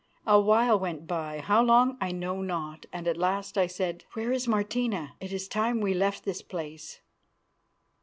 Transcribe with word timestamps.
A 0.25 0.39
while 0.41 0.79
went 0.79 1.05
by, 1.05 1.41
how 1.41 1.61
long 1.61 1.95
I 2.01 2.11
know 2.11 2.41
not, 2.41 2.87
and 2.91 3.07
at 3.07 3.17
last 3.17 3.55
I 3.55 3.67
said, 3.67 4.03
"Where 4.13 4.31
is 4.31 4.47
Martina? 4.47 5.13
It 5.21 5.31
is 5.31 5.47
time 5.47 5.79
we 5.79 5.93
left 5.93 6.23
this 6.23 6.41
place." 6.41 7.01